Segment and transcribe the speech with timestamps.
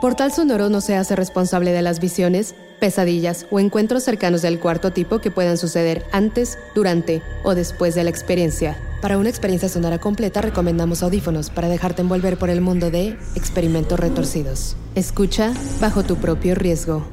[0.00, 4.92] Portal Sonoro no se hace responsable de las visiones, pesadillas o encuentros cercanos del cuarto
[4.92, 8.78] tipo que puedan suceder antes, durante o después de la experiencia.
[9.02, 13.98] Para una experiencia sonora completa recomendamos audífonos para dejarte envolver por el mundo de experimentos
[13.98, 14.76] retorcidos.
[14.94, 17.04] Escucha bajo tu propio riesgo.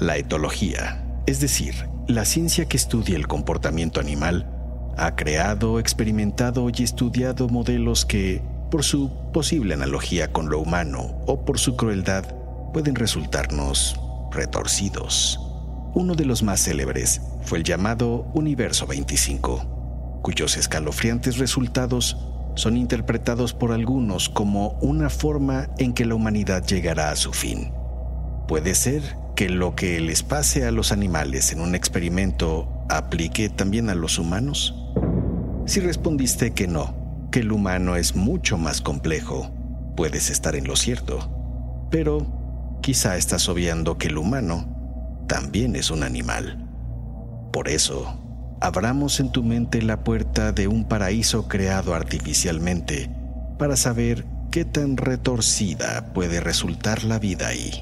[0.00, 1.74] La etología, es decir,
[2.08, 4.48] la ciencia que estudia el comportamiento animal,
[4.96, 8.42] ha creado, experimentado y estudiado modelos que,
[8.72, 12.24] por su posible analogía con lo humano o por su crueldad,
[12.72, 15.38] pueden resultarnos retorcidos.
[15.92, 22.16] Uno de los más célebres fue el llamado Universo 25, cuyos escalofriantes resultados
[22.54, 27.72] son interpretados por algunos como una forma en que la humanidad llegará a su fin.
[28.48, 29.02] Puede ser
[29.36, 34.18] que lo que les pase a los animales en un experimento aplique también a los
[34.18, 34.74] humanos.
[35.66, 37.01] Si respondiste que no,
[37.32, 39.50] que el humano es mucho más complejo,
[39.96, 41.88] puedes estar en lo cierto.
[41.90, 46.68] Pero quizá estás obviando que el humano también es un animal.
[47.50, 48.14] Por eso,
[48.60, 53.10] abramos en tu mente la puerta de un paraíso creado artificialmente
[53.58, 57.72] para saber qué tan retorcida puede resultar la vida ahí.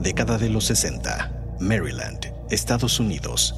[0.00, 3.54] Década de los 60, Maryland, Estados Unidos.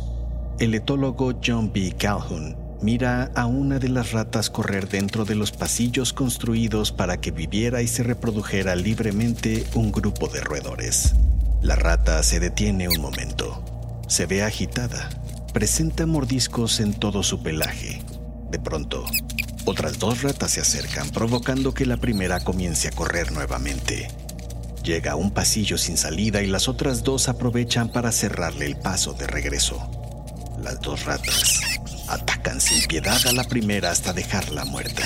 [0.59, 1.95] El etólogo John B.
[1.97, 7.31] Calhoun mira a una de las ratas correr dentro de los pasillos construidos para que
[7.31, 11.15] viviera y se reprodujera libremente un grupo de roedores.
[11.63, 13.63] La rata se detiene un momento.
[14.09, 15.11] Se ve agitada.
[15.53, 18.03] Presenta mordiscos en todo su pelaje.
[18.51, 19.05] De pronto,
[19.65, 24.09] otras dos ratas se acercan, provocando que la primera comience a correr nuevamente.
[24.83, 29.13] Llega a un pasillo sin salida y las otras dos aprovechan para cerrarle el paso
[29.13, 29.91] de regreso.
[30.63, 31.70] Las dos ratas
[32.11, 35.05] atacan sin piedad a la primera hasta dejarla muerta.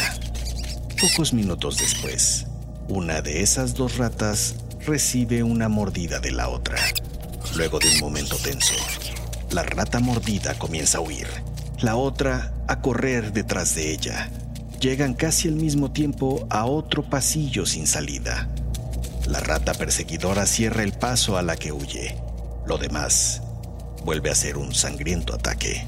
[1.00, 2.46] Pocos minutos después,
[2.88, 4.56] una de esas dos ratas
[4.86, 6.78] recibe una mordida de la otra.
[7.56, 8.74] Luego de un momento tenso,
[9.50, 11.28] la rata mordida comienza a huir,
[11.80, 14.30] la otra a correr detrás de ella.
[14.80, 18.48] Llegan casi al mismo tiempo a otro pasillo sin salida.
[19.26, 22.16] La rata perseguidora cierra el paso a la que huye.
[22.66, 23.42] Lo demás
[24.04, 25.86] vuelve a ser un sangriento ataque.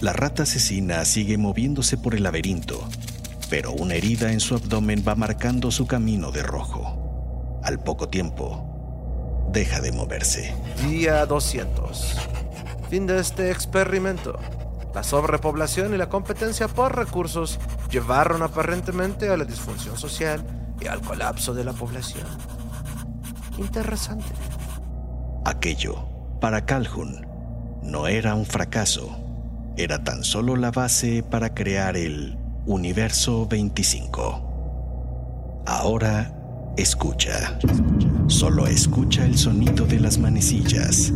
[0.00, 2.88] La rata asesina sigue moviéndose por el laberinto,
[3.50, 7.60] pero una herida en su abdomen va marcando su camino de rojo.
[7.64, 10.54] Al poco tiempo, deja de moverse.
[10.88, 12.16] Día 200.
[12.88, 14.38] Fin de este experimento.
[14.94, 17.58] La sobrepoblación y la competencia por recursos
[17.90, 20.44] llevaron aparentemente a la disfunción social
[20.80, 22.26] y al colapso de la población.
[23.58, 24.32] Interesante.
[25.44, 26.06] Aquello,
[26.40, 27.26] para Calhoun,
[27.82, 29.27] no era un fracaso
[29.78, 35.62] era tan solo la base para crear el Universo 25.
[35.66, 36.34] Ahora
[36.76, 37.58] escucha.
[38.26, 41.12] Solo escucha el sonido de las manecillas.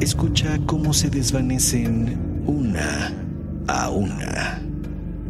[0.00, 3.14] Escucha cómo se desvanecen una
[3.66, 4.62] a una.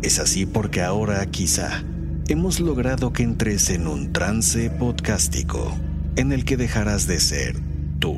[0.03, 1.84] Es así porque ahora quizá
[2.28, 5.72] hemos logrado que entres en un trance podcástico
[6.16, 7.56] en el que dejarás de ser
[8.00, 8.16] tú.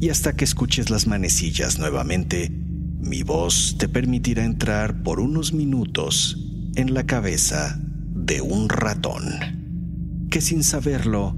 [0.00, 2.52] Y hasta que escuches las manecillas nuevamente,
[3.00, 6.36] mi voz te permitirá entrar por unos minutos
[6.74, 11.36] en la cabeza de un ratón que sin saberlo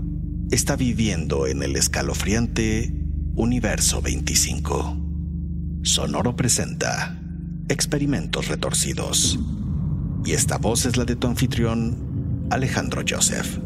[0.50, 2.92] está viviendo en el escalofriante
[3.36, 4.96] Universo 25.
[5.82, 7.18] Sonoro presenta
[7.68, 9.38] Experimentos Retorcidos.
[10.24, 13.58] Y esta voz es la de tu anfitrión, Alejandro Joseph.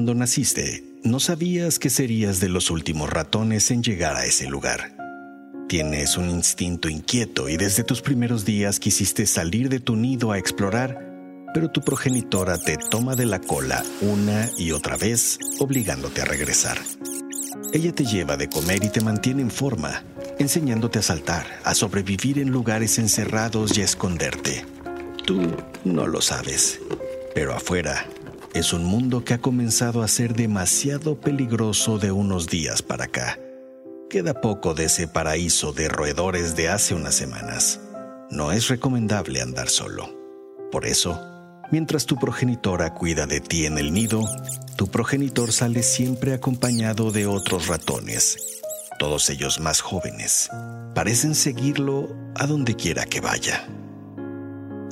[0.00, 4.96] Cuando naciste, no sabías que serías de los últimos ratones en llegar a ese lugar.
[5.68, 10.38] Tienes un instinto inquieto y desde tus primeros días quisiste salir de tu nido a
[10.38, 11.06] explorar,
[11.52, 16.78] pero tu progenitora te toma de la cola una y otra vez, obligándote a regresar.
[17.74, 20.02] Ella te lleva de comer y te mantiene en forma,
[20.38, 24.64] enseñándote a saltar, a sobrevivir en lugares encerrados y a esconderte.
[25.26, 25.42] Tú
[25.84, 26.80] no lo sabes,
[27.34, 28.06] pero afuera
[28.54, 33.38] es un mundo que ha comenzado a ser demasiado peligroso de unos días para acá.
[34.08, 37.80] Queda poco de ese paraíso de roedores de hace unas semanas.
[38.30, 40.12] No es recomendable andar solo.
[40.72, 41.20] Por eso,
[41.70, 44.28] mientras tu progenitora cuida de ti en el nido,
[44.76, 48.60] tu progenitor sale siempre acompañado de otros ratones,
[48.98, 50.48] todos ellos más jóvenes.
[50.94, 53.68] Parecen seguirlo a donde quiera que vaya.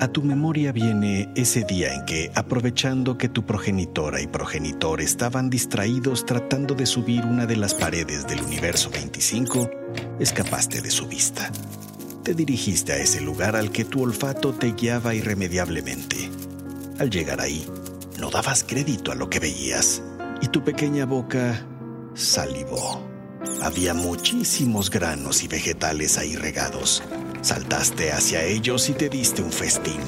[0.00, 5.50] A tu memoria viene ese día en que, aprovechando que tu progenitora y progenitor estaban
[5.50, 9.68] distraídos tratando de subir una de las paredes del universo 25,
[10.20, 11.50] escapaste de su vista.
[12.22, 16.30] Te dirigiste a ese lugar al que tu olfato te guiaba irremediablemente.
[17.00, 17.66] Al llegar ahí,
[18.20, 20.00] no dabas crédito a lo que veías
[20.40, 21.66] y tu pequeña boca
[22.14, 23.02] salivó.
[23.62, 27.02] Había muchísimos granos y vegetales ahí regados
[27.40, 30.00] Saltaste hacia ellos y te diste un festín.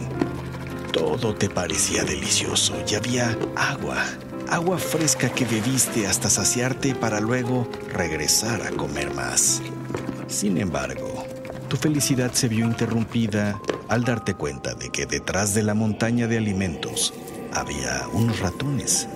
[0.92, 4.04] Todo te parecía delicioso y había agua,
[4.48, 9.62] agua fresca que bebiste hasta saciarte para luego regresar a comer más.
[10.26, 11.24] Sin embargo,
[11.68, 16.36] tu felicidad se vio interrumpida al darte cuenta de que detrás de la montaña de
[16.36, 17.14] alimentos
[17.52, 19.06] había unos ratones.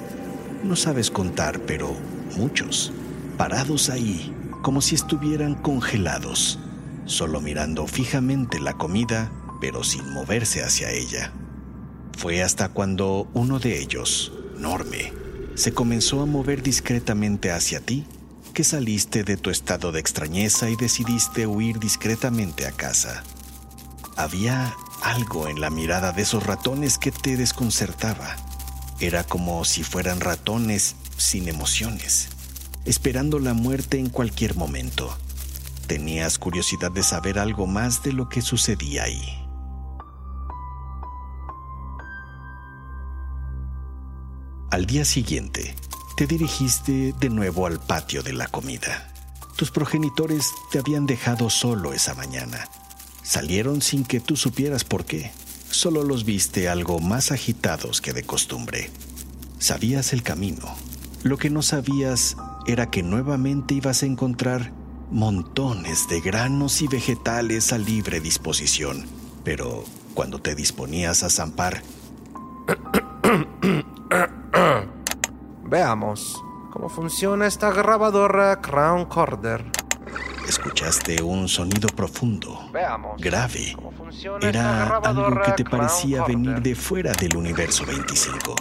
[0.63, 1.93] No sabes contar, pero
[2.37, 2.93] muchos,
[3.37, 4.33] parados ahí,
[4.63, 6.61] como si estuvieran congelados
[7.07, 9.31] solo mirando fijamente la comida,
[9.61, 11.33] pero sin moverse hacia ella.
[12.17, 15.13] Fue hasta cuando uno de ellos, enorme,
[15.55, 18.07] se comenzó a mover discretamente hacia ti
[18.55, 23.25] que saliste de tu estado de extrañeza y decidiste huir discretamente a casa.
[24.17, 28.37] Había algo en la mirada de esos ratones que te desconcertaba.
[29.01, 32.29] Era como si fueran ratones sin emociones,
[32.85, 35.19] esperando la muerte en cualquier momento.
[35.87, 39.45] Tenías curiosidad de saber algo más de lo que sucedía ahí.
[44.71, 45.77] Al día siguiente,
[46.17, 49.13] te dirigiste de nuevo al patio de la comida.
[49.57, 52.67] Tus progenitores te habían dejado solo esa mañana.
[53.23, 55.33] Salieron sin que tú supieras por qué.
[55.71, 58.91] Solo los viste algo más agitados que de costumbre.
[59.59, 60.75] Sabías el camino.
[61.23, 62.37] Lo que no sabías
[62.67, 64.73] era que nuevamente ibas a encontrar
[65.11, 69.07] montones de granos y vegetales a libre disposición,
[69.45, 69.85] pero
[70.15, 71.83] cuando te disponías a zampar...
[75.65, 79.65] Veamos cómo funciona esta grabadora Crown Corder.
[80.49, 82.69] Escuchaste un sonido profundo,
[83.19, 83.77] grave.
[84.43, 88.55] Era algo que te parecía venir de fuera del universo 25.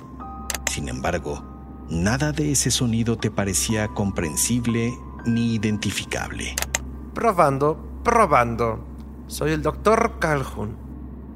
[0.71, 1.43] Sin embargo,
[1.89, 4.93] nada de ese sonido te parecía comprensible
[5.25, 6.55] ni identificable.
[7.13, 8.85] Probando, probando.
[9.27, 10.77] Soy el doctor Calhoun.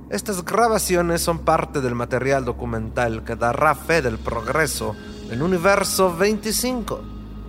[0.10, 4.96] Estas grabaciones son parte del material documental que dará fe del progreso
[5.30, 7.02] del universo 25.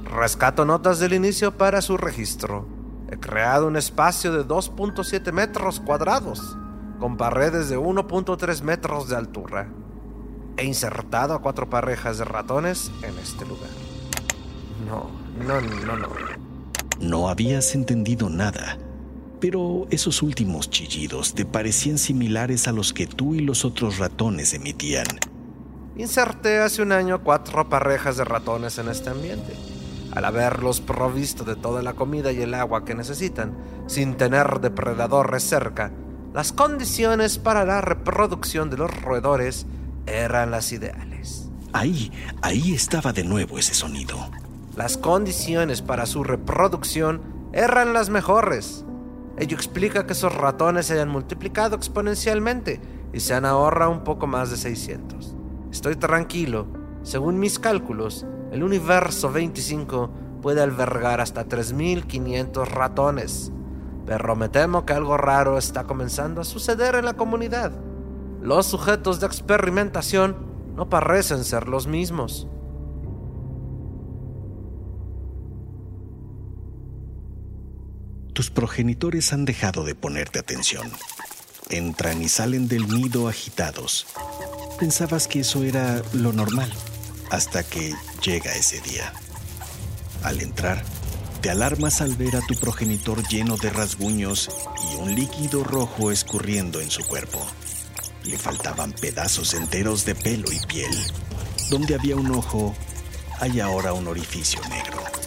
[0.04, 2.66] Rescato notas del inicio para su registro.
[3.10, 6.56] He creado un espacio de 2.7 metros cuadrados,
[6.98, 9.68] con paredes de 1.3 metros de altura.
[10.56, 13.70] He insertado a cuatro parejas de ratones en este lugar.
[14.88, 15.08] No,
[15.38, 16.08] no, no, no.
[17.00, 18.76] No habías entendido nada,
[19.40, 24.52] pero esos últimos chillidos te parecían similares a los que tú y los otros ratones
[24.52, 25.06] emitían.
[25.96, 29.54] Inserté hace un año cuatro parejas de ratones en este ambiente.
[30.12, 35.44] Al haberlos provisto de toda la comida y el agua que necesitan, sin tener depredadores
[35.44, 35.92] cerca,
[36.34, 39.66] las condiciones para la reproducción de los roedores
[40.06, 41.48] eran las ideales.
[41.72, 42.10] Ahí,
[42.42, 44.30] ahí estaba de nuevo ese sonido
[44.78, 47.20] las condiciones para su reproducción
[47.52, 48.84] eran las mejores.
[49.36, 52.80] Ello explica que esos ratones se hayan multiplicado exponencialmente
[53.12, 55.34] y se han ahorrado un poco más de 600.
[55.72, 56.68] Estoy tranquilo.
[57.02, 60.10] Según mis cálculos, el universo 25
[60.42, 63.50] puede albergar hasta 3.500 ratones.
[64.06, 67.72] Pero me temo que algo raro está comenzando a suceder en la comunidad.
[68.40, 70.36] Los sujetos de experimentación
[70.76, 72.46] no parecen ser los mismos.
[78.38, 80.88] Tus progenitores han dejado de ponerte atención.
[81.70, 84.06] Entran y salen del nido agitados.
[84.78, 86.72] Pensabas que eso era lo normal,
[87.32, 87.92] hasta que
[88.22, 89.12] llega ese día.
[90.22, 90.84] Al entrar,
[91.40, 94.48] te alarmas al ver a tu progenitor lleno de rasguños
[94.88, 97.44] y un líquido rojo escurriendo en su cuerpo.
[98.22, 100.96] Le faltaban pedazos enteros de pelo y piel.
[101.70, 102.72] Donde había un ojo,
[103.40, 105.17] hay ahora un orificio negro.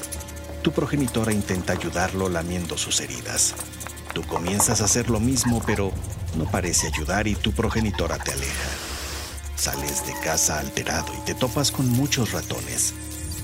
[0.62, 3.56] Tu progenitora intenta ayudarlo lamiendo sus heridas.
[4.14, 5.92] Tú comienzas a hacer lo mismo, pero
[6.38, 8.70] no parece ayudar y tu progenitora te aleja.
[9.56, 12.94] Sales de casa alterado y te topas con muchos ratones.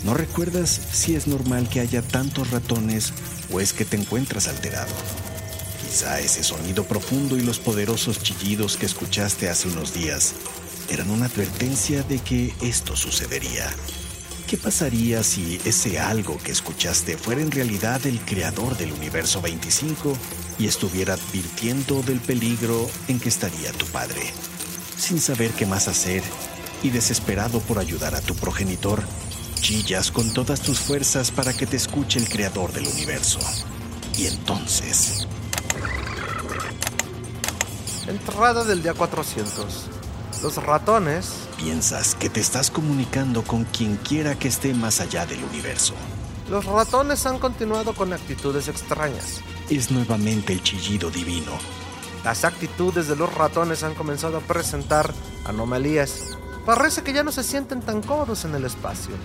[0.04, 3.14] ¿No recuerdas si es normal que haya tantos ratones
[3.52, 4.94] o es que te encuentras alterado?
[5.82, 10.34] Quizá ese sonido profundo y los poderosos chillidos que escuchaste hace unos días
[10.90, 13.70] eran una advertencia de que esto sucedería.
[14.48, 20.18] ¿Qué pasaría si ese algo que escuchaste fuera en realidad el creador del universo 25
[20.58, 24.22] y estuviera advirtiendo del peligro en que estaría tu padre?
[24.98, 26.24] Sin saber qué más hacer
[26.82, 29.04] y desesperado por ayudar a tu progenitor,
[29.56, 33.40] chillas con todas tus fuerzas para que te escuche el creador del universo.
[34.18, 35.28] Y entonces,
[38.08, 39.90] Entrada del día 400.
[40.42, 41.47] Los ratones.
[41.58, 45.96] Piensas que te estás comunicando con quien quiera que esté más allá del universo.
[46.52, 49.42] Los ratones han continuado con actitudes extrañas.
[49.68, 51.52] Es nuevamente el chillido divino.
[52.24, 55.12] Las actitudes de los ratones han comenzado a presentar
[55.46, 56.38] anomalías.
[56.64, 59.16] Parece que ya no se sienten tan cómodos en el espacio.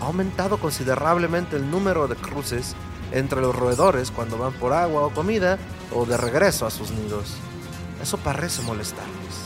[0.00, 2.74] Ha aumentado considerablemente el número de cruces
[3.12, 5.58] entre los roedores cuando van por agua o comida
[5.92, 7.34] o de regreso a sus nidos.
[8.02, 9.43] Eso parece molestarles.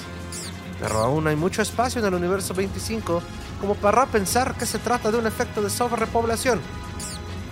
[0.80, 3.22] Pero aún hay mucho espacio en el universo 25
[3.60, 6.60] como para pensar que se trata de un efecto de sobrepoblación.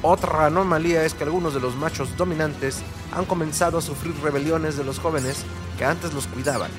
[0.02, 4.84] Otra anomalía es que algunos de los machos dominantes han comenzado a sufrir rebeliones de
[4.84, 5.44] los jóvenes
[5.78, 6.70] que antes los cuidaban.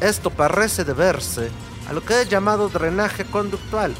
[0.00, 1.50] Esto parece deberse
[1.88, 3.94] a lo que he llamado drenaje conductual.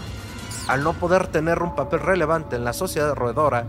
[0.68, 3.66] Al no poder tener un papel relevante en la sociedad roedora,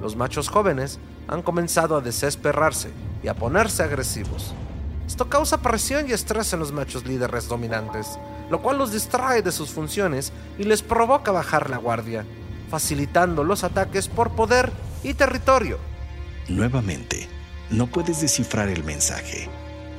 [0.00, 2.90] los machos jóvenes han comenzado a desesperarse
[3.22, 4.54] y a ponerse agresivos.
[5.18, 8.20] Esto causa presión y estrés en los machos líderes dominantes,
[8.50, 12.24] lo cual los distrae de sus funciones y les provoca bajar la guardia,
[12.70, 14.70] facilitando los ataques por poder
[15.02, 15.80] y territorio.
[16.46, 17.28] Nuevamente,
[17.68, 19.48] no puedes descifrar el mensaje,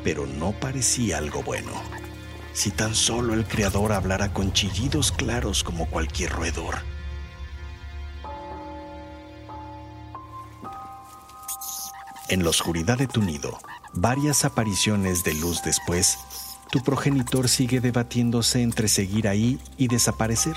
[0.05, 1.73] pero no parecía algo bueno.
[2.53, 6.75] Si tan solo el creador hablara con chillidos claros como cualquier roedor.
[12.29, 13.57] En la oscuridad de tu nido,
[13.93, 16.19] varias apariciones de luz después,
[16.71, 20.55] tu progenitor sigue debatiéndose entre seguir ahí y desaparecer,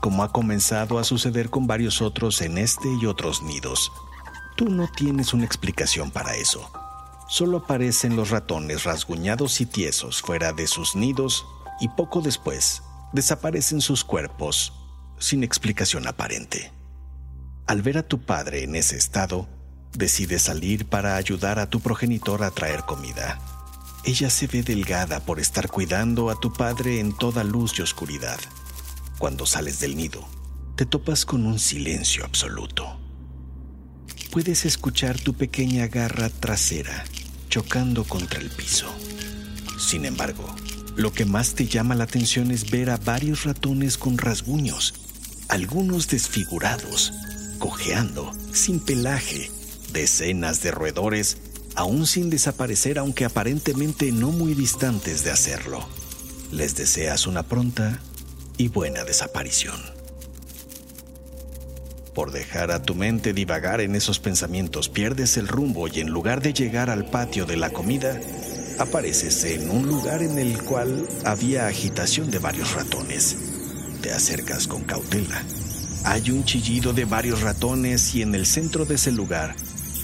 [0.00, 3.92] como ha comenzado a suceder con varios otros en este y otros nidos.
[4.56, 6.70] Tú no tienes una explicación para eso.
[7.28, 11.44] Solo aparecen los ratones rasguñados y tiesos fuera de sus nidos
[11.80, 14.72] y poco después desaparecen sus cuerpos
[15.18, 16.72] sin explicación aparente.
[17.66, 19.59] Al ver a tu padre en ese estado,
[19.94, 23.38] decides salir para ayudar a tu progenitor a traer comida.
[24.04, 28.38] Ella se ve delgada por estar cuidando a tu padre en toda luz y oscuridad.
[29.18, 30.26] Cuando sales del nido,
[30.76, 32.98] te topas con un silencio absoluto.
[34.30, 37.04] Puedes escuchar tu pequeña garra trasera
[37.50, 38.86] chocando contra el piso.
[39.76, 40.46] Sin embargo,
[40.96, 44.94] lo que más te llama la atención es ver a varios ratones con rasguños,
[45.48, 47.12] algunos desfigurados,
[47.58, 49.50] cojeando, sin pelaje,
[49.92, 51.38] decenas de roedores,
[51.74, 55.86] aún sin desaparecer aunque aparentemente no muy distantes de hacerlo.
[56.52, 58.00] Les deseas una pronta
[58.56, 59.80] y buena desaparición.
[62.14, 66.42] Por dejar a tu mente divagar en esos pensamientos, pierdes el rumbo y en lugar
[66.42, 68.20] de llegar al patio de la comida,
[68.78, 73.36] apareces en un lugar en el cual había agitación de varios ratones.
[74.02, 75.42] Te acercas con cautela.
[76.04, 79.54] Hay un chillido de varios ratones y en el centro de ese lugar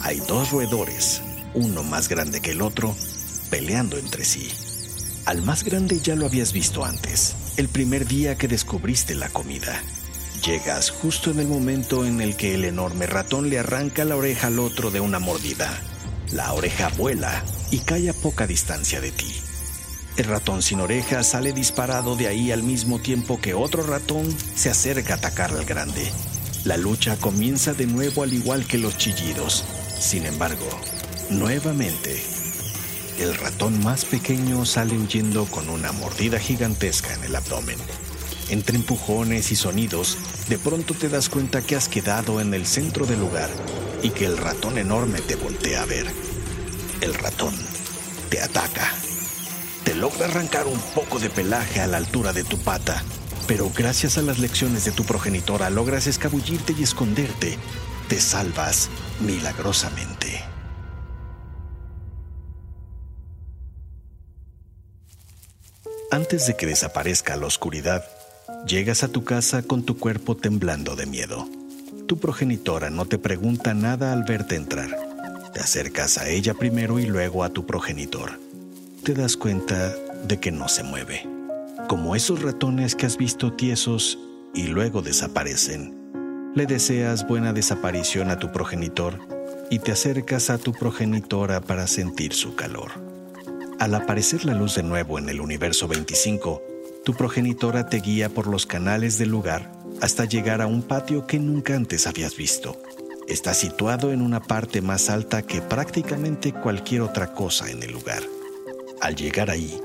[0.06, 1.20] hay dos roedores,
[1.52, 2.94] uno más grande que el otro,
[3.50, 4.48] peleando entre sí.
[5.25, 9.82] Al más grande ya lo habías visto antes, el primer día que descubriste la comida.
[10.44, 14.46] Llegas justo en el momento en el que el enorme ratón le arranca la oreja
[14.46, 15.76] al otro de una mordida.
[16.30, 19.34] La oreja vuela y cae a poca distancia de ti.
[20.16, 24.70] El ratón sin oreja sale disparado de ahí al mismo tiempo que otro ratón se
[24.70, 26.12] acerca a atacar al grande.
[26.62, 29.64] La lucha comienza de nuevo al igual que los chillidos.
[29.99, 30.69] Sin embargo,
[31.31, 32.23] nuevamente,
[33.19, 37.79] el ratón más pequeño sale huyendo con una mordida gigantesca en el abdomen.
[38.50, 43.07] Entre empujones y sonidos, de pronto te das cuenta que has quedado en el centro
[43.07, 43.50] del lugar
[44.03, 46.07] y que el ratón enorme te voltea a ver.
[47.00, 47.55] El ratón
[48.29, 48.93] te ataca.
[49.85, 53.03] Te logra arrancar un poco de pelaje a la altura de tu pata,
[53.47, 57.59] pero gracias a las lecciones de tu progenitora logras escabullirte y esconderte.
[58.08, 60.40] Te salvas milagrosamente.
[66.12, 68.04] Antes de que desaparezca la oscuridad,
[68.64, 71.48] llegas a tu casa con tu cuerpo temblando de miedo.
[72.06, 74.96] Tu progenitora no te pregunta nada al verte entrar.
[75.52, 78.38] Te acercas a ella primero y luego a tu progenitor.
[79.02, 81.26] Te das cuenta de que no se mueve.
[81.88, 84.16] Como esos ratones que has visto tiesos
[84.54, 86.05] y luego desaparecen.
[86.56, 89.18] Le deseas buena desaparición a tu progenitor
[89.68, 92.92] y te acercas a tu progenitora para sentir su calor.
[93.78, 96.62] Al aparecer la luz de nuevo en el universo 25,
[97.04, 99.70] tu progenitora te guía por los canales del lugar
[100.00, 102.80] hasta llegar a un patio que nunca antes habías visto.
[103.28, 108.22] Está situado en una parte más alta que prácticamente cualquier otra cosa en el lugar.
[109.02, 109.78] Al llegar ahí,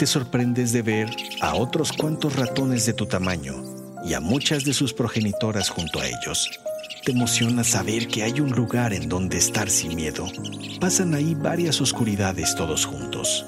[0.00, 1.10] te sorprendes de ver
[1.40, 6.06] a otros cuantos ratones de tu tamaño y a muchas de sus progenitoras junto a
[6.06, 6.50] ellos.
[7.04, 10.26] Te emociona saber que hay un lugar en donde estar sin miedo.
[10.80, 13.46] Pasan ahí varias oscuridades todos juntos.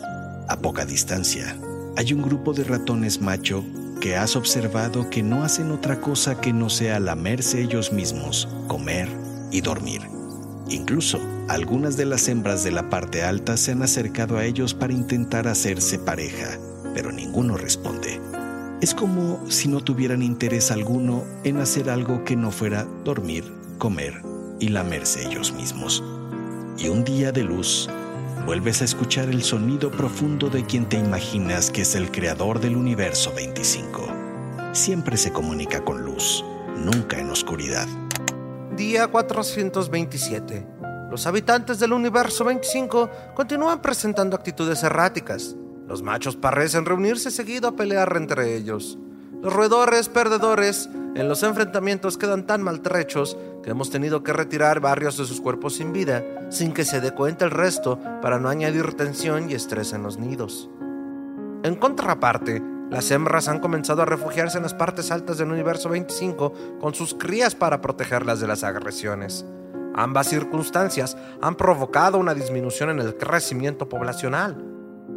[0.48, 1.56] A poca distancia,
[1.96, 3.64] hay un grupo de ratones macho
[4.00, 9.08] que has observado que no hacen otra cosa que no sea lamerse ellos mismos, comer
[9.50, 10.02] y dormir.
[10.68, 14.92] Incluso algunas de las hembras de la parte alta se han acercado a ellos para
[14.92, 16.58] intentar hacerse pareja,
[16.94, 18.29] pero ninguno responde.
[18.80, 23.44] Es como si no tuvieran interés alguno en hacer algo que no fuera dormir,
[23.76, 24.22] comer
[24.58, 26.02] y lamerse ellos mismos.
[26.78, 27.90] Y un día de luz,
[28.46, 32.74] vuelves a escuchar el sonido profundo de quien te imaginas que es el creador del
[32.74, 34.00] universo 25.
[34.72, 36.42] Siempre se comunica con luz,
[36.74, 37.86] nunca en oscuridad.
[38.78, 40.66] Día 427.
[41.10, 45.54] Los habitantes del universo 25 continúan presentando actitudes erráticas.
[45.90, 48.96] Los machos parecen reunirse seguido a pelear entre ellos.
[49.42, 55.16] Los roedores perdedores en los enfrentamientos quedan tan maltrechos que hemos tenido que retirar varios
[55.18, 58.94] de sus cuerpos sin vida sin que se dé cuenta el resto para no añadir
[58.94, 60.70] tensión y estrés en los nidos.
[61.64, 66.78] En contraparte, las hembras han comenzado a refugiarse en las partes altas del universo 25
[66.80, 69.44] con sus crías para protegerlas de las agresiones.
[69.96, 74.70] Ambas circunstancias han provocado una disminución en el crecimiento poblacional.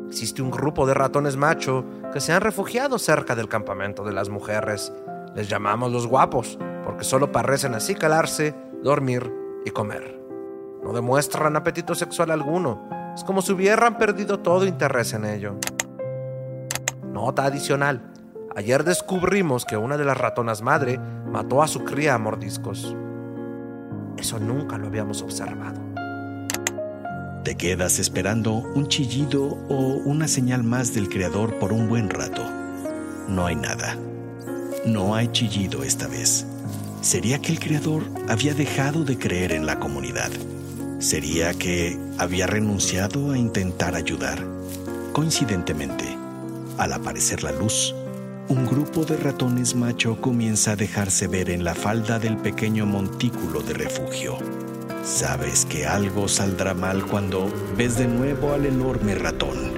[0.07, 4.29] Existe un grupo de ratones macho que se han refugiado cerca del campamento de las
[4.29, 4.93] mujeres.
[5.35, 9.31] Les llamamos los guapos, porque solo parecen así calarse, dormir
[9.65, 10.19] y comer.
[10.83, 12.87] No demuestran apetito sexual alguno.
[13.15, 15.55] Es como si hubieran perdido todo interés en ello.
[17.11, 18.11] Nota adicional.
[18.55, 22.95] Ayer descubrimos que una de las ratonas madre mató a su cría a mordiscos.
[24.17, 25.81] Eso nunca lo habíamos observado.
[27.43, 29.75] Te quedas esperando un chillido o
[30.05, 32.41] una señal más del creador por un buen rato.
[33.27, 33.97] No hay nada.
[34.85, 36.45] No hay chillido esta vez.
[37.01, 40.31] ¿Sería que el creador había dejado de creer en la comunidad?
[40.99, 44.41] ¿Sería que había renunciado a intentar ayudar?
[45.11, 46.05] Coincidentemente,
[46.77, 47.93] al aparecer la luz,
[48.47, 53.61] un grupo de ratones macho comienza a dejarse ver en la falda del pequeño montículo
[53.61, 54.37] de refugio.
[55.03, 59.73] Sabes que algo saldrá mal cuando ves de nuevo al enorme ratón,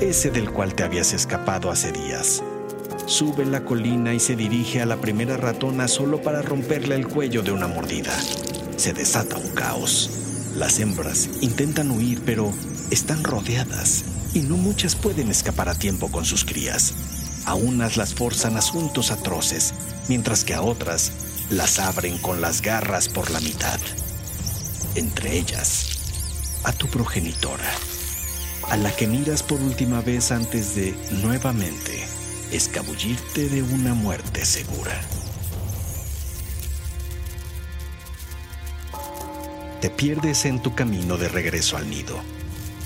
[0.00, 2.42] ese del cual te habías escapado hace días.
[3.06, 7.42] Sube la colina y se dirige a la primera ratona solo para romperle el cuello
[7.42, 8.12] de una mordida.
[8.76, 10.10] Se desata un caos.
[10.56, 12.52] Las hembras intentan huir, pero
[12.90, 16.94] están rodeadas y no muchas pueden escapar a tiempo con sus crías.
[17.46, 19.72] A unas las forzan asuntos atroces,
[20.08, 21.12] mientras que a otras
[21.48, 23.78] las abren con las garras por la mitad
[24.94, 27.70] entre ellas a tu progenitora,
[28.70, 32.06] a la que miras por última vez antes de nuevamente
[32.52, 35.00] escabullirte de una muerte segura.
[39.80, 42.18] Te pierdes en tu camino de regreso al nido.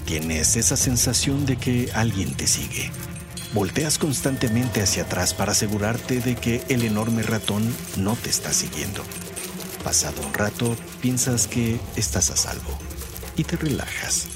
[0.05, 2.91] Tienes esa sensación de que alguien te sigue.
[3.53, 9.05] Volteas constantemente hacia atrás para asegurarte de que el enorme ratón no te está siguiendo.
[9.85, 12.79] Pasado un rato, piensas que estás a salvo
[13.37, 14.27] y te relajas.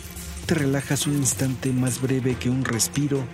[0.46, 3.24] Te relajas un instante más breve que un respiro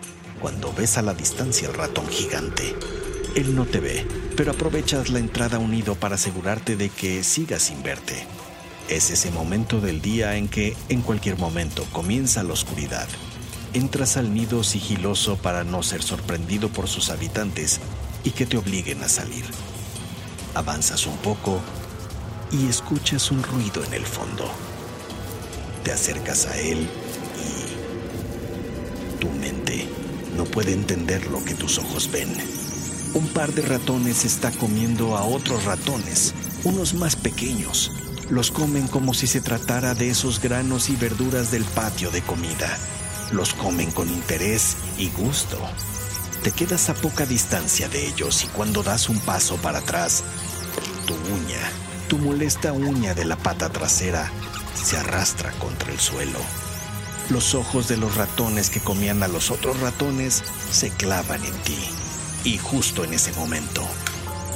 [0.40, 2.74] cuando ves a la distancia al ratón gigante.
[3.34, 7.82] Él no te ve, pero aprovechas la entrada unido para asegurarte de que siga sin
[7.82, 8.26] verte.
[8.88, 13.06] Es ese momento del día en que en cualquier momento comienza la oscuridad.
[13.74, 17.80] Entras al nido sigiloso para no ser sorprendido por sus habitantes
[18.24, 19.44] y que te obliguen a salir.
[20.54, 21.60] Avanzas un poco
[22.52, 24.50] y escuchas un ruido en el fondo.
[25.84, 26.88] Te acercas a él
[27.38, 29.88] y tu mente
[30.36, 32.28] no puede entender lo que tus ojos ven.
[33.14, 36.34] Un par de ratones está comiendo a otros ratones,
[36.64, 37.92] unos más pequeños.
[38.28, 42.76] Los comen como si se tratara de esos granos y verduras del patio de comida.
[43.32, 45.58] Los comen con interés y gusto.
[46.42, 50.22] Te quedas a poca distancia de ellos y cuando das un paso para atrás,
[51.06, 54.32] tu uña tu molesta uña de la pata trasera
[54.74, 56.38] se arrastra contra el suelo.
[57.28, 61.78] Los ojos de los ratones que comían a los otros ratones se clavan en ti.
[62.44, 63.82] Y justo en ese momento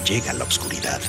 [0.07, 1.01] llega la oscuridad.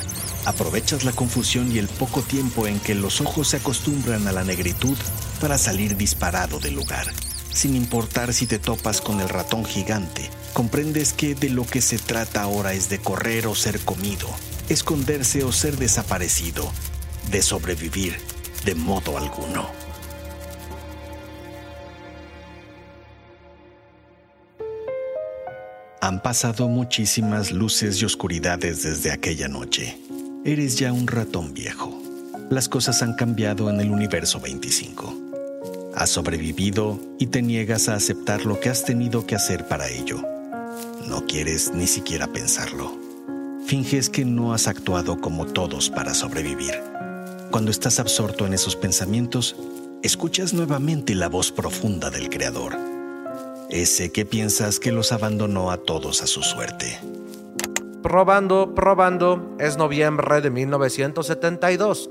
[0.44, 4.44] Aprovechas la confusión y el poco tiempo en que los ojos se acostumbran a la
[4.44, 4.98] negritud
[5.40, 7.06] para salir disparado del lugar.
[7.54, 11.98] Sin importar si te topas con el ratón gigante, comprendes que de lo que se
[11.98, 14.28] trata ahora es de correr o ser comido,
[14.68, 16.70] esconderse o ser desaparecido,
[17.30, 18.16] de sobrevivir
[18.64, 19.68] de modo alguno.
[26.00, 29.98] Han pasado muchísimas luces y oscuridades desde aquella noche.
[30.44, 31.98] Eres ya un ratón viejo.
[32.50, 35.14] Las cosas han cambiado en el universo 25.
[35.94, 40.22] Has sobrevivido y te niegas a aceptar lo que has tenido que hacer para ello.
[41.08, 43.03] No quieres ni siquiera pensarlo.
[43.66, 46.74] Finges que no has actuado como todos para sobrevivir.
[47.50, 49.56] Cuando estás absorto en esos pensamientos,
[50.02, 52.76] escuchas nuevamente la voz profunda del Creador.
[53.70, 57.00] Ese que piensas que los abandonó a todos a su suerte.
[58.02, 62.10] Probando, probando, es noviembre de 1972,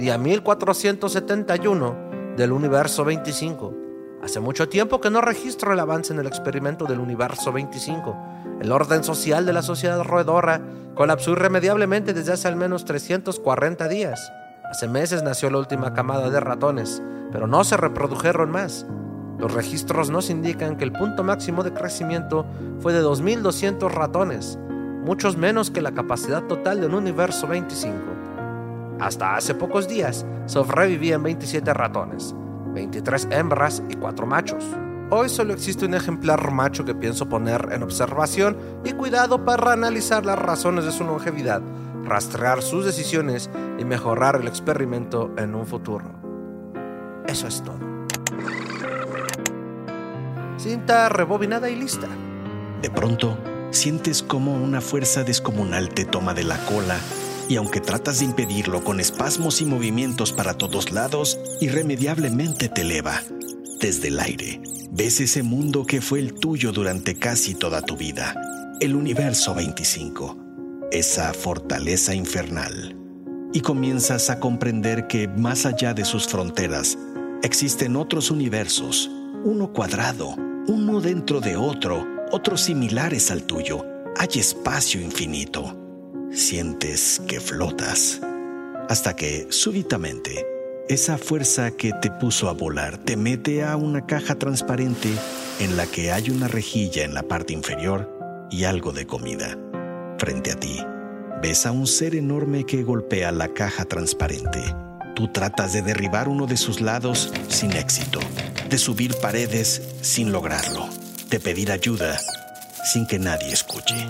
[0.00, 3.87] día 1471 del universo 25.
[4.22, 8.16] Hace mucho tiempo que no registro el avance en el experimento del universo 25.
[8.60, 10.60] El orden social de la sociedad roedora
[10.94, 14.32] colapsó irremediablemente desde hace al menos 340 días.
[14.68, 17.00] Hace meses nació la última camada de ratones,
[17.30, 18.86] pero no se reprodujeron más.
[19.38, 22.44] Los registros nos indican que el punto máximo de crecimiento
[22.80, 24.58] fue de 2.200 ratones,
[25.04, 27.96] muchos menos que la capacidad total de un universo 25.
[28.98, 32.34] Hasta hace pocos días sobrevivían 27 ratones,
[32.74, 34.64] 23 hembras y 4 machos.
[35.10, 40.26] Hoy solo existe un ejemplar macho que pienso poner en observación y cuidado para analizar
[40.26, 41.62] las razones de su longevidad,
[42.04, 46.04] rastrear sus decisiones y mejorar el experimento en un futuro.
[47.26, 47.78] Eso es todo.
[50.58, 52.08] Cinta rebobinada y lista.
[52.82, 53.38] De pronto,
[53.70, 56.98] sientes como una fuerza descomunal te toma de la cola
[57.48, 63.22] y aunque tratas de impedirlo con espasmos y movimientos para todos lados, irremediablemente te eleva.
[63.80, 68.34] Desde el aire, ves ese mundo que fue el tuyo durante casi toda tu vida,
[68.80, 70.36] el universo 25,
[70.92, 72.94] esa fortaleza infernal.
[73.54, 76.98] Y comienzas a comprender que más allá de sus fronteras
[77.42, 79.10] existen otros universos,
[79.44, 80.34] uno cuadrado,
[80.66, 83.86] uno dentro de otro, otros similares al tuyo.
[84.18, 85.87] Hay espacio infinito.
[86.32, 88.20] Sientes que flotas.
[88.88, 90.46] Hasta que, súbitamente,
[90.88, 95.08] esa fuerza que te puso a volar te mete a una caja transparente
[95.58, 99.58] en la que hay una rejilla en la parte inferior y algo de comida.
[100.18, 100.78] Frente a ti,
[101.42, 104.60] ves a un ser enorme que golpea la caja transparente.
[105.16, 108.20] Tú tratas de derribar uno de sus lados sin éxito,
[108.68, 110.88] de subir paredes sin lograrlo,
[111.30, 112.18] de pedir ayuda
[112.84, 114.06] sin que nadie escuche.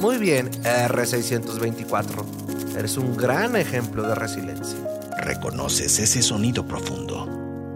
[0.00, 2.76] Muy bien, R624.
[2.76, 4.78] Eres un gran ejemplo de resiliencia.
[5.18, 7.28] Reconoces ese sonido profundo.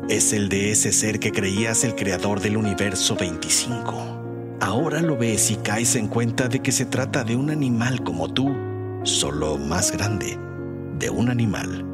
[0.09, 4.59] Es el de ese ser que creías el creador del universo 25.
[4.61, 8.33] Ahora lo ves y caes en cuenta de que se trata de un animal como
[8.33, 8.55] tú,
[9.05, 10.39] solo más grande,
[10.99, 11.85] de un animal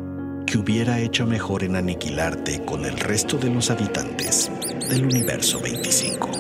[0.47, 4.51] que hubiera hecho mejor en aniquilarte con el resto de los habitantes
[4.89, 6.31] del universo 25.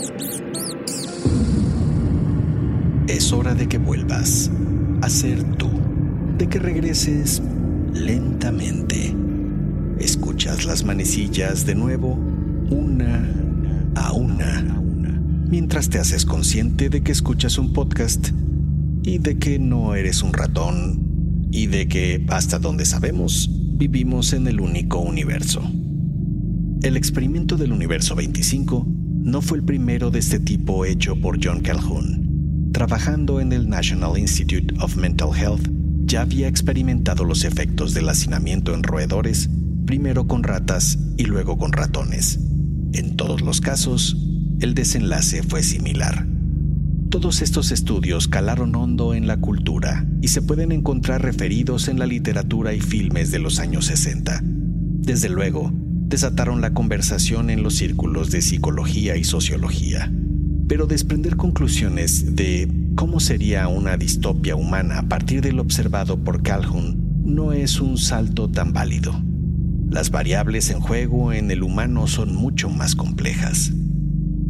[3.33, 4.51] Es hora de que vuelvas
[5.01, 5.71] a ser tú,
[6.37, 7.40] de que regreses
[7.95, 9.16] lentamente.
[9.99, 12.18] Escuchas las manecillas de nuevo,
[12.68, 13.27] una
[13.95, 14.83] a una,
[15.49, 18.29] mientras te haces consciente de que escuchas un podcast
[19.03, 24.47] y de que no eres un ratón y de que, hasta donde sabemos, vivimos en
[24.47, 25.62] el único universo.
[26.83, 28.87] El experimento del universo 25
[29.23, 32.21] no fue el primero de este tipo hecho por John Calhoun.
[32.72, 35.68] Trabajando en el National Institute of Mental Health,
[36.06, 39.50] ya había experimentado los efectos del hacinamiento en roedores,
[39.85, 42.40] primero con ratas y luego con ratones.
[42.94, 44.16] En todos los casos,
[44.61, 46.26] el desenlace fue similar.
[47.11, 52.06] Todos estos estudios calaron hondo en la cultura y se pueden encontrar referidos en la
[52.06, 54.40] literatura y filmes de los años 60.
[54.42, 60.11] Desde luego, desataron la conversación en los círculos de psicología y sociología.
[60.72, 66.42] Pero desprender conclusiones de cómo sería una distopia humana a partir de lo observado por
[66.42, 69.12] Calhoun no es un salto tan válido.
[69.90, 73.70] Las variables en juego en el humano son mucho más complejas.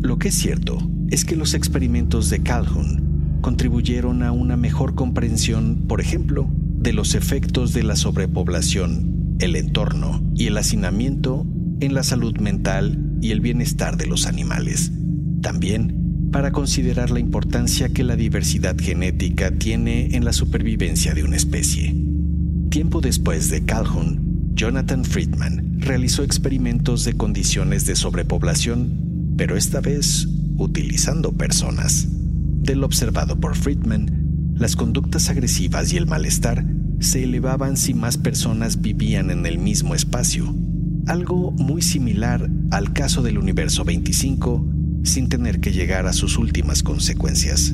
[0.00, 0.78] Lo que es cierto
[1.10, 7.16] es que los experimentos de Calhoun contribuyeron a una mejor comprensión, por ejemplo, de los
[7.16, 11.44] efectos de la sobrepoblación, el entorno y el hacinamiento
[11.80, 14.92] en la salud mental y el bienestar de los animales.
[15.40, 16.01] También
[16.32, 21.94] para considerar la importancia que la diversidad genética tiene en la supervivencia de una especie.
[22.70, 30.26] Tiempo después de Calhoun, Jonathan Friedman realizó experimentos de condiciones de sobrepoblación, pero esta vez
[30.56, 32.08] utilizando personas.
[32.08, 36.64] Del observado por Friedman, las conductas agresivas y el malestar
[36.98, 40.54] se elevaban si más personas vivían en el mismo espacio,
[41.06, 44.71] algo muy similar al caso del universo 25
[45.02, 47.72] sin tener que llegar a sus últimas consecuencias.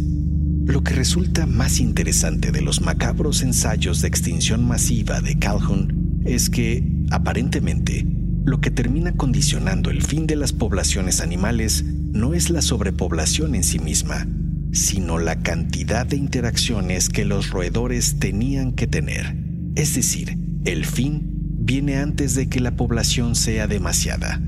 [0.64, 6.50] Lo que resulta más interesante de los macabros ensayos de extinción masiva de Calhoun es
[6.50, 8.06] que, aparentemente,
[8.44, 13.64] lo que termina condicionando el fin de las poblaciones animales no es la sobrepoblación en
[13.64, 14.26] sí misma,
[14.72, 19.36] sino la cantidad de interacciones que los roedores tenían que tener.
[19.74, 24.40] Es decir, el fin viene antes de que la población sea demasiada.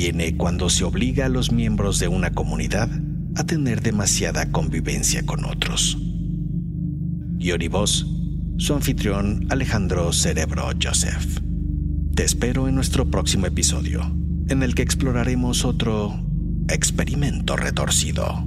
[0.00, 2.88] Viene cuando se obliga a los miembros de una comunidad
[3.34, 5.98] a tener demasiada convivencia con otros.
[7.40, 8.06] Y Oribos,
[8.58, 11.40] su anfitrión Alejandro Cerebro Joseph.
[12.14, 14.02] Te espero en nuestro próximo episodio,
[14.48, 16.14] en el que exploraremos otro
[16.68, 18.46] experimento retorcido.